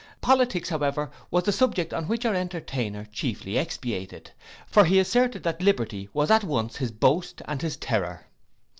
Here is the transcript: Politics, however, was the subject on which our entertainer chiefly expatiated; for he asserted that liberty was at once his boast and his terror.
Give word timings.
Politics, 0.19 0.69
however, 0.69 1.11
was 1.29 1.43
the 1.43 1.51
subject 1.51 1.93
on 1.93 2.07
which 2.07 2.25
our 2.25 2.33
entertainer 2.33 3.05
chiefly 3.11 3.55
expatiated; 3.59 4.31
for 4.65 4.85
he 4.85 4.97
asserted 4.97 5.43
that 5.43 5.61
liberty 5.61 6.09
was 6.11 6.31
at 6.31 6.43
once 6.43 6.77
his 6.77 6.89
boast 6.89 7.43
and 7.45 7.61
his 7.61 7.77
terror. 7.77 8.25